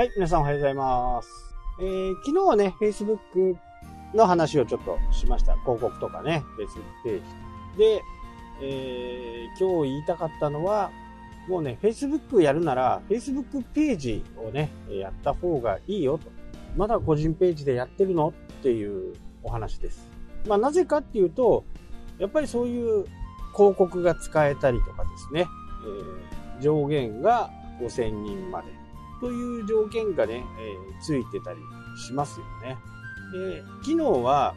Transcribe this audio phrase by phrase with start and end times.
[0.00, 1.54] はい、皆さんおはようございます。
[1.78, 3.54] えー、昨日はね、Facebook
[4.14, 5.58] の話をちょっとしました。
[5.58, 7.20] 広告とかね、Facebook ペー
[7.76, 7.78] ジ。
[7.78, 8.02] で、
[8.62, 10.90] えー、今日言いたかったのは、
[11.48, 16.30] もうね、Facebook やるなら、Facebook ページをね、やった方がいいよと。
[16.78, 19.12] まだ個人ページでやってるのっていう
[19.42, 20.08] お話です。
[20.48, 21.66] まあ、なぜかっていうと、
[22.18, 23.04] やっぱりそういう
[23.54, 25.46] 広告が使えたりとかですね、
[26.56, 27.50] えー、上限が
[27.82, 28.79] 5000人まで
[29.20, 31.60] という条件がね、えー、ついてたり
[31.96, 32.78] しますよね。
[33.32, 34.54] で、昨日は、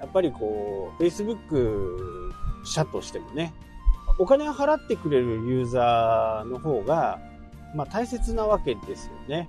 [0.00, 2.32] やっぱりこう、Facebook
[2.64, 3.54] 社としてもね、
[4.18, 7.18] お金を払ってくれるユーザーの方が、
[7.74, 9.48] まあ大切なわけですよね。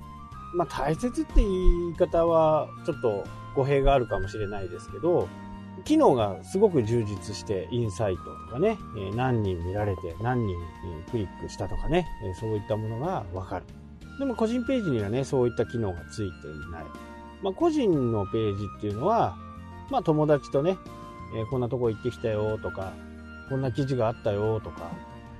[0.53, 3.23] まあ大切って言い方はちょっと
[3.55, 5.27] 語弊があるかもしれないですけど、
[5.85, 8.77] 機能がすごく充実して、インサイトとかね、
[9.15, 10.57] 何人見られて何人
[11.09, 12.07] クリックしたとかね、
[12.39, 13.65] そういったものがわかる。
[14.19, 16.85] でも個人ページにはね、そういった機能がついていない。
[17.41, 19.35] まあ個人のページっていうのは、
[19.89, 20.77] まあ友達とね、
[21.35, 22.93] えこんなとこ行ってきたよとか、
[23.49, 24.91] こんな記事があったよとか、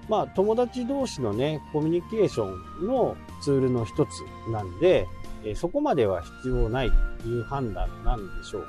[0.10, 2.46] まあ友達同士のね、コミュニケーショ
[2.82, 5.08] ンのツールの一つなんで、
[5.44, 8.68] えそこまでは必要ないという判断なんでしょう。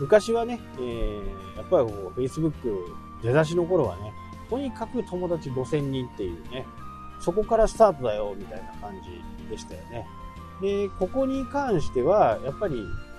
[0.00, 2.52] 昔はね、えー、やっぱりこう Facebook
[3.22, 4.12] 出だしの頃はね、
[4.48, 6.66] とにかく友達5000人っていうね、
[7.20, 10.06] そこからスタートだよみたいな感じでしたよね。
[10.60, 12.76] で、ここに関しては、やっぱり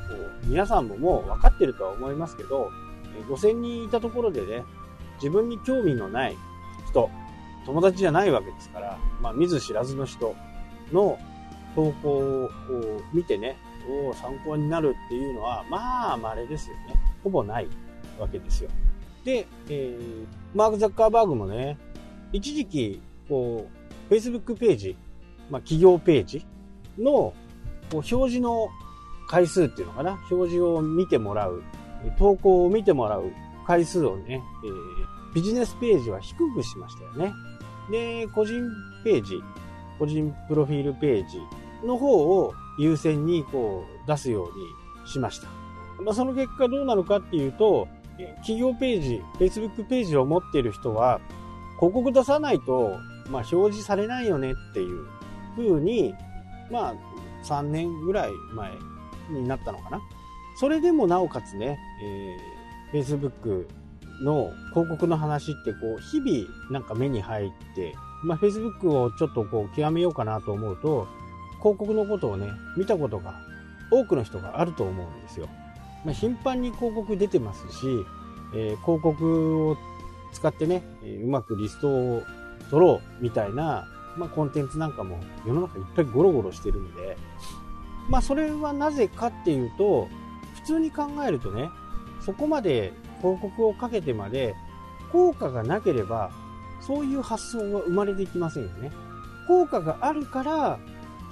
[0.09, 2.69] こう皆さんももう分かってるとは思いますけど、
[3.29, 4.63] 5000人いたところでね、
[5.15, 6.37] 自分に興味のない
[6.89, 7.09] 人、
[7.65, 10.35] 友達じゃないわけですから、まあ、見ず知らずの人
[10.91, 11.19] の
[11.75, 12.49] 投稿を
[13.13, 13.57] 見てね、
[14.09, 16.95] お参考になるっていうのは、まあ、稀ですよね。
[17.23, 17.67] ほぼない
[18.17, 18.69] わけですよ。
[19.23, 20.25] で、えー、
[20.55, 21.77] マーク・ザッカーバーグもね、
[22.31, 23.78] 一時期、こう、
[24.09, 24.97] Facebook ページ、
[25.49, 26.45] まあ、企業ページ
[26.97, 27.33] の、こ
[27.93, 28.69] う、表示の
[29.27, 30.19] 回数っていうのかな？
[30.31, 31.61] 表示を見てもらう、
[32.17, 33.31] 投稿を見てもらう
[33.67, 37.33] 回数をね、えー、ビジネスページは低くしましたよね。
[37.91, 38.67] で、個人
[39.03, 39.41] ページ、
[39.99, 41.39] 個人プロフィールページ
[41.85, 45.47] の方を優先にこう出すようにしました。
[46.01, 47.87] まあ、その結果どうなるかっていうと、
[48.37, 51.19] 企業ページ、Facebook ページを持っている人は、
[51.77, 52.97] 広告出さないと、
[53.29, 55.05] まあ、表示されないよねっていう
[55.55, 56.13] 風に、
[56.71, 56.95] まあ、
[57.43, 58.71] 3年ぐらい前
[59.29, 60.01] になったのかな。
[60.59, 61.79] それでもなおかつね、
[62.91, 63.65] えー、Facebook
[64.21, 71.07] の広告の話ってこう、日々なんか目に入って、まあ、Facebook をちょっとこう、極めようかなと思うと、
[71.59, 72.47] 広告のことをね、
[72.77, 73.35] 見たことが
[73.91, 75.47] 多くの人があると思うんですよ。
[76.05, 77.87] まあ、頻繁に広告出てますし、
[78.55, 79.77] えー、広告を
[80.33, 80.83] 使ってね、
[81.23, 82.23] うまくリストを
[82.69, 83.87] 取ろうみたいな、
[84.17, 87.17] まあ、コンテンツなんかも世の中いっぱいゴロゴロしてるんで、
[88.09, 90.07] まあ、それはなぜかっていうと、
[90.55, 91.69] 普通に考えるとね、
[92.21, 94.55] そこまで広告をかけてまで
[95.11, 96.31] 効果がなければ、
[96.81, 98.91] そういう発想は生まれてきませんよね。
[99.47, 100.79] 効果があるから、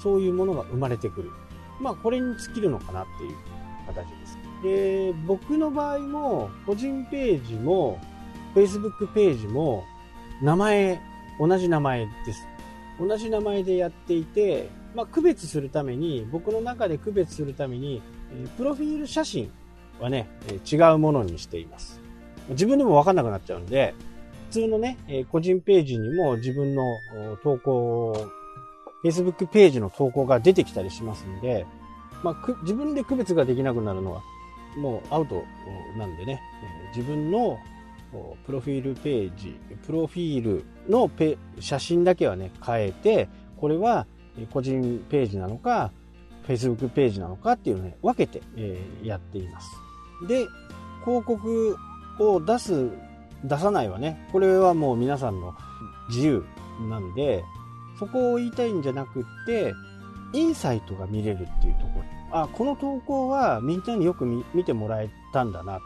[0.02, 1.31] そういうものが生まれてくる。
[1.80, 3.36] まあ、これに尽きるのかなっていう
[3.88, 4.38] 形です。
[4.64, 8.00] で、僕の場合も、個人ページも、
[8.56, 9.84] Facebook ページも、
[10.42, 11.02] 名前、
[11.40, 12.48] 同じ名前です。
[13.00, 18.02] 同じ名前でやっていて、まあ、区別するために、僕の中で区別するために、
[18.58, 19.52] プロフィール写真
[20.00, 20.28] はね、
[20.72, 22.02] 違うものにしています。
[22.50, 23.94] 自分でもわかんなくなっちゃうんで、
[24.50, 24.97] 普通のね、
[25.31, 26.84] 個人ページにも自分の
[27.44, 28.30] 投稿
[29.03, 31.66] Facebook ページの投稿が出てきたりしますんで、
[32.24, 34.22] まあ、自分で区別ができなくなるのは
[34.78, 35.44] もうアウト
[35.97, 36.42] なんでね、
[36.96, 37.59] 自分の
[38.45, 44.07] プロフィールページ、プロフィールのペ写真だけはね、変えて、これは
[44.51, 45.91] 個人ページなのか、
[46.47, 48.41] Facebook ページなのかっていうのをね、分けて
[49.03, 49.69] やっています。
[50.28, 50.46] で、
[51.03, 51.76] 広告
[52.20, 52.90] を出す、
[53.43, 55.53] 出さないはね、これはもう皆さんの
[56.09, 56.46] 自由
[56.90, 57.43] なんで、
[57.99, 59.73] そこを言いたいんじゃなくって、
[60.34, 62.03] インサイトが見れるっていうところ。
[62.32, 65.79] あ、この投稿はみんなによく見てもらえたんだな。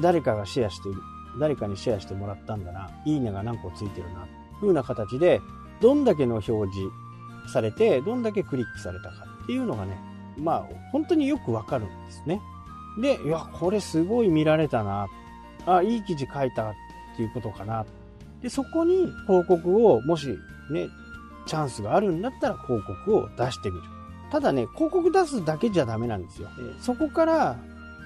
[0.00, 1.00] 誰かがシェアしている。
[1.38, 2.90] 誰かにシェアしてもらったんだな。
[3.04, 4.26] いいねが何個ついてるな。
[4.60, 5.40] 風な形で、
[5.80, 6.90] どんだけの表示
[7.52, 9.96] されて、どんだけクリックされたかっていうのがね、
[10.38, 12.40] まあ、本当によくわかるんですね。
[13.00, 15.06] で、いや、これすごい見られたな。
[15.66, 16.74] あ、いい記事書いたっ
[17.16, 17.84] ていうことかな。
[18.42, 20.28] で、そこに広告を、もし
[20.70, 20.88] ね、
[21.46, 23.82] チャンスがあるんだったら広告を出してみる。
[24.30, 26.48] ただね、広告出すだけじゃダメなんですよ。
[26.80, 27.56] そこから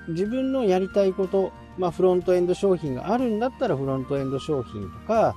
[0.09, 5.35] 自分のやりたいこと、まあフロントエンド商品があるんだったらフロントエンド商品とか、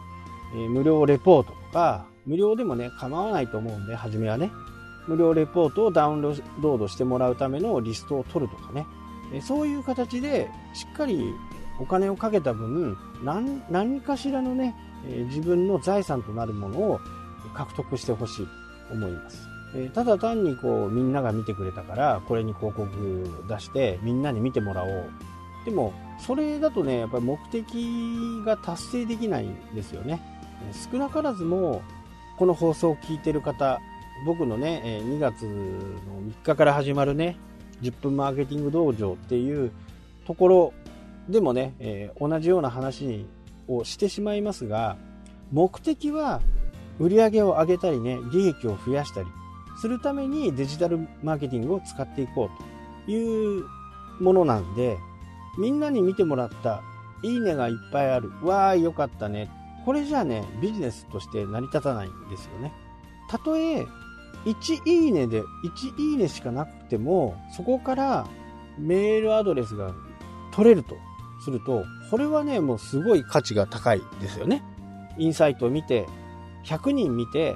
[0.55, 4.51] えー、無料レポートとか、無料でもね、構わないと思うんで、初めはね。
[5.07, 8.85] 無料レポートをダウンロードしてもらうためのリストを取るとかね、
[9.41, 11.33] そういう形でしっかり
[11.79, 14.75] お金をかけた分何何かしらのね
[15.27, 16.99] 自分の財産となるものを
[17.53, 18.47] 獲得してほしい
[18.87, 19.47] と思います。
[19.93, 22.87] ただ単にこうみんなが見てくれたからこれに広告
[23.49, 25.09] 出してみんなに見てもらおう
[25.65, 30.21] でもそれだとねやっぱり目的が達成できないんですよね。
[30.91, 31.81] 少なからずも
[32.37, 33.79] この放送を聞いてる方
[34.25, 35.51] 僕のね2月の
[36.21, 37.37] 3日から始まるね
[37.81, 39.71] 10分マーケティング道場っていう
[40.25, 40.73] ところ
[41.29, 43.25] でもね、えー、同じような話
[43.67, 44.97] をしてしまいますが
[45.51, 46.41] 目的は
[46.99, 49.27] 売り上げを上げたりね利益を増やしたり
[49.79, 53.65] するためにデジタルマーケティングを使っていこうという
[54.19, 54.97] ものなんで
[55.57, 56.81] みんなに見てもらった
[57.21, 58.31] いいねがいっぱいある。
[58.43, 59.49] わーよかったね。
[59.85, 62.73] これじゃねビジネスとして成り立たないんですよね。
[63.29, 63.85] たとえ
[64.45, 68.27] 1いいねで1いいねしかなくてもそこから
[68.77, 69.93] メールアドレスが
[70.51, 70.95] 取れると
[71.43, 74.63] するとこれはねもうすごい価値が高いですよね。
[75.17, 76.07] インサイトを見て
[76.65, 77.55] 100人見て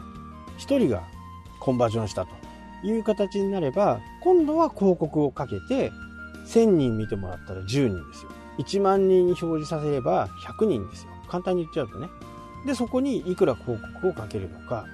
[0.60, 1.04] 1人が
[1.60, 2.32] コンバージョンしたと
[2.84, 5.92] いう形になれば今度は広告をかけて
[6.48, 8.32] 1000人見てもらったら10人ですよ。
[8.60, 11.10] 1万人に表示させれば100人ですよ。
[11.30, 12.10] 簡単に言っちゃうとね。
[12.66, 14.86] でそこにいくら広告をかけるのか。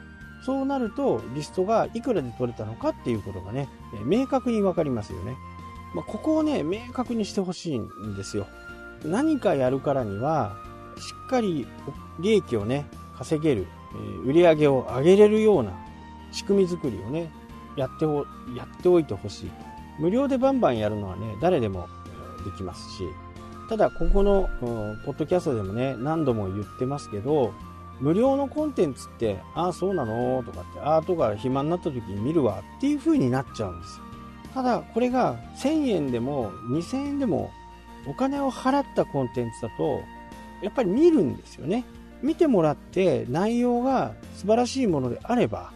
[0.46, 3.70] そうなるとリストがいくらで取れたのかっていうことがね
[4.04, 5.38] 明確に分かりますよね、
[5.96, 8.46] まあ、ここをね明確にしてほしいんですよ。
[9.06, 10.58] 何かやるからには
[10.98, 11.66] しっかり
[12.20, 12.86] 利益をね
[13.18, 13.68] 稼げる
[14.26, 15.72] 売り上げを上げれるような
[16.34, 17.32] 仕組み作りをね
[17.78, 19.52] やっておやっておいてほしい
[20.00, 21.88] 無料でバンバンやるのはね誰でも
[22.46, 23.04] できますし
[23.70, 24.50] ただここの、
[25.06, 27.54] ポッドキャストでもね何度も言ってますけど
[28.00, 30.44] 無料のコンテンツってああそうなの？
[30.44, 34.04] とかってああとか暇になった時に見るわっていう風になっちゃうんですよ。
[34.54, 37.52] ただこれが1000円でも2000円でも
[38.06, 40.02] お金を払ったコンテンツだと
[40.62, 41.86] やっぱり見るんですよね。
[42.22, 45.72] 見てもらって内容が素晴らしいものであれば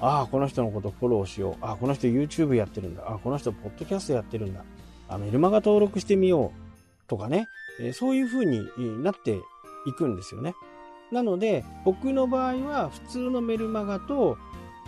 [0.00, 1.64] ああこの人のことフォローしよう。
[1.64, 3.02] ああこの人 YouTube やってるんだ。
[3.06, 4.64] ああこの人ポッドキャストやってるんだ。
[5.08, 6.64] あメルマガ登録してみよう。
[7.06, 7.48] とかね、
[7.80, 8.66] えそういう風に
[9.02, 9.38] なって
[9.86, 10.54] いくんですよね。
[11.12, 14.38] なので僕の場合は普通のメルマガと、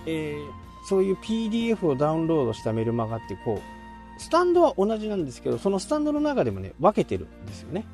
[0.07, 7.85] えー、そういう PDF をダウンロードしたメルマガってこうスタンドは同じなんですけどそのスタンドの中でもね分けてるんですよね。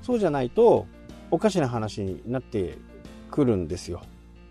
[0.00, 0.86] そうじゃないと
[1.30, 2.78] おかしな話になって
[3.30, 4.02] くるんですよ。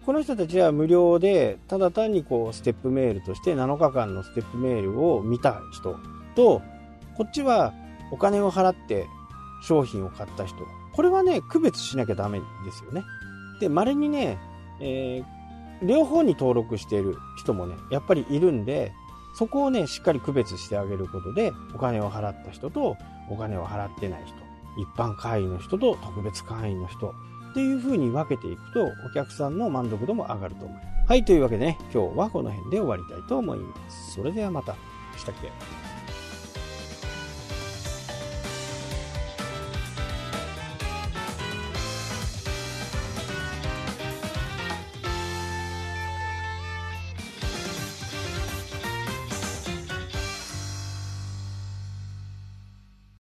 [0.06, 5.98] この人たちは無料でただ単にこうステップメールとして7日間のステップメールを見た人
[6.36, 6.62] と
[7.15, 7.74] こっちは
[8.12, 9.06] お金を払って
[9.63, 10.57] 商品を買った人。
[10.94, 13.03] これはね区別しなきゃダメですよね。
[13.59, 14.39] で稀にね、
[14.81, 18.92] えー、両方に登録している人もねやっぱりいるんで
[19.36, 22.98] そこをねしっかり区別してあげることでお金を払った人と
[23.30, 24.36] お金を払ってない人
[24.81, 27.13] 一般会員の人と特別会員の人
[27.51, 31.09] っていう風に分けていくとお客さんの満足度も上がると思います。
[31.09, 34.13] はい、というわけでね、今日はこの辺で終わりたいと思います。
[34.13, 34.75] それではまた。
[35.18, 35.91] したっけ？